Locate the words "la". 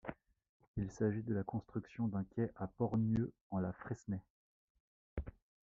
1.35-1.43, 3.59-3.71